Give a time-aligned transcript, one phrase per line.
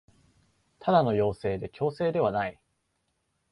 [0.79, 2.59] ただの要請で強制ではない